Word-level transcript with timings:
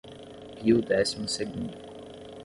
Pio 0.57 0.81
Décimo-Segundo 0.81 1.77